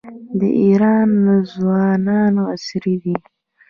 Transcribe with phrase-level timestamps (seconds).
[0.39, 1.11] د ایران
[1.51, 3.15] ځوانان عصري دي.